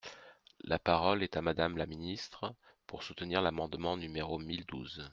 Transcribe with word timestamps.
La 0.63 0.79
parole 0.79 1.21
est 1.21 1.37
à 1.37 1.43
Madame 1.43 1.77
la 1.77 1.85
ministre, 1.85 2.55
pour 2.87 3.03
soutenir 3.03 3.39
l’amendement 3.43 3.97
numéro 3.97 4.39
mille 4.39 4.65
douze. 4.65 5.07